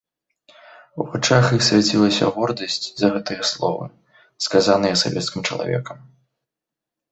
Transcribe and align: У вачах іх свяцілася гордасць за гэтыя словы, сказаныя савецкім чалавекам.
У 1.03 1.05
вачах 1.11 1.43
іх 1.57 1.61
свяцілася 1.67 2.31
гордасць 2.39 2.87
за 3.03 3.07
гэтыя 3.17 3.47
словы, 3.51 3.85
сказаныя 4.49 4.99
савецкім 5.05 5.41
чалавекам. 5.49 5.97